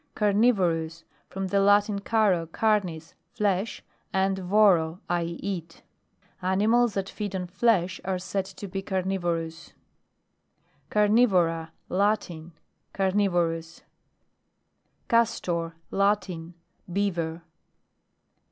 [0.15, 1.03] CARNIVOROUS.
[1.29, 5.83] From the Latin, caro, carnis, flesh, and voro, I eat.
[6.41, 9.73] Ani mals that feed on flesh, are said to be carnivorous.
[10.89, 12.53] CARNIVORA, Latin.
[12.95, 13.83] Carnivorou
[15.07, 15.75] CASTOR.
[15.91, 16.55] Latin.
[16.91, 17.43] Beaver.